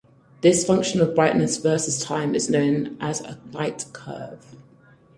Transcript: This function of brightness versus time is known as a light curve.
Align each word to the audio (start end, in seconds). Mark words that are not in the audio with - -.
This 0.41 0.65
function 0.65 0.99
of 0.99 1.13
brightness 1.13 1.57
versus 1.57 2.03
time 2.03 2.33
is 2.33 2.49
known 2.49 2.97
as 2.99 3.21
a 3.21 3.39
light 3.53 3.85
curve. 3.93 4.55